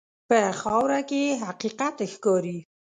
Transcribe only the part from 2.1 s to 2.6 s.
ښکاري.